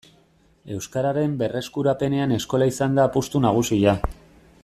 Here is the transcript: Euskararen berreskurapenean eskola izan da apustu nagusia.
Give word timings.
Euskararen 0.75 1.35
berreskurapenean 1.41 2.35
eskola 2.39 2.69
izan 2.73 2.99
da 3.01 3.07
apustu 3.11 3.45
nagusia. 3.47 3.97